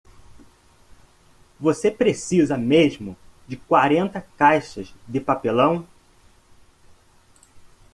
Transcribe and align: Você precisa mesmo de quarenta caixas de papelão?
Você 1.59 1.91
precisa 1.91 2.57
mesmo 2.57 3.15
de 3.47 3.55
quarenta 3.55 4.19
caixas 4.35 4.91
de 5.07 5.21
papelão? 5.21 5.87